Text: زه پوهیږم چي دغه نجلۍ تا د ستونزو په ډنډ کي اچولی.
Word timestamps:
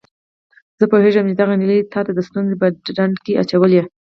زه 0.79 0.85
پوهیږم 0.91 1.25
چي 1.29 1.33
دغه 1.39 1.53
نجلۍ 1.59 1.79
تا 1.91 1.99
د 2.17 2.19
ستونزو 2.27 2.59
په 2.61 2.67
ډنډ 2.95 3.15
کي 3.25 3.31
اچولی. 3.41 3.81